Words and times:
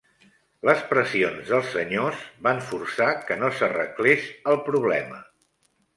Les 0.67 0.79
pressions 0.93 1.51
dels 1.51 1.67
senyors 1.75 2.23
van 2.47 2.63
forçar 2.71 3.11
que 3.29 3.37
no 3.43 3.53
s'arreglés 3.59 4.27
el 4.55 4.59
problema. 4.71 5.25